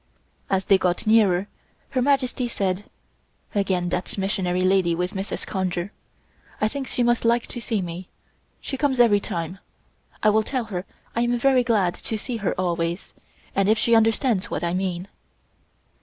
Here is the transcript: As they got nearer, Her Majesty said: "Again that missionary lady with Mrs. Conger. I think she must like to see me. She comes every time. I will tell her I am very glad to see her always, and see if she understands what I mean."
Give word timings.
As 0.49 0.65
they 0.65 0.79
got 0.79 1.05
nearer, 1.05 1.47
Her 1.91 2.01
Majesty 2.01 2.47
said: 2.47 2.85
"Again 3.53 3.89
that 3.89 4.17
missionary 4.17 4.63
lady 4.63 4.95
with 4.95 5.13
Mrs. 5.13 5.45
Conger. 5.45 5.91
I 6.59 6.67
think 6.67 6.87
she 6.87 7.03
must 7.03 7.23
like 7.23 7.45
to 7.45 7.61
see 7.61 7.83
me. 7.83 8.07
She 8.59 8.77
comes 8.77 8.99
every 8.99 9.19
time. 9.19 9.59
I 10.23 10.31
will 10.31 10.41
tell 10.41 10.63
her 10.73 10.85
I 11.15 11.21
am 11.21 11.37
very 11.37 11.63
glad 11.63 11.93
to 11.93 12.17
see 12.17 12.37
her 12.37 12.59
always, 12.59 13.13
and 13.55 13.67
see 13.67 13.71
if 13.73 13.77
she 13.77 13.93
understands 13.93 14.49
what 14.49 14.63
I 14.63 14.73
mean." 14.73 15.07